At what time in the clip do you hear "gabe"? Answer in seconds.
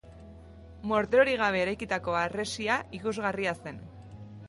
1.45-1.61